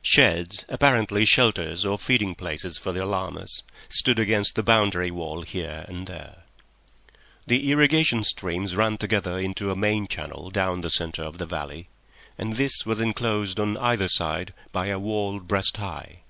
Sheds, 0.00 0.64
apparently 0.68 1.24
shelters 1.24 1.84
or 1.84 1.98
feeding 1.98 2.36
places 2.36 2.78
for 2.78 2.92
the 2.92 3.04
llamas, 3.04 3.64
stood 3.88 4.16
against 4.16 4.54
the 4.54 4.62
boundary 4.62 5.10
wall 5.10 5.42
here 5.42 5.84
and 5.88 6.06
there. 6.06 6.44
The 7.48 7.68
irrigation 7.72 8.22
streams 8.22 8.76
ran 8.76 8.96
together 8.96 9.40
into 9.40 9.72
a 9.72 9.74
main 9.74 10.06
channel 10.06 10.50
down 10.50 10.82
the 10.82 10.88
centre 10.90 11.24
of 11.24 11.38
the 11.38 11.46
valley, 11.46 11.88
and 12.38 12.52
this 12.52 12.86
was 12.86 13.00
enclosed 13.00 13.58
on 13.58 13.76
either 13.78 14.06
side 14.06 14.54
by 14.70 14.86
a 14.86 15.00
wall 15.00 15.40
breast 15.40 15.78
high. 15.78 16.20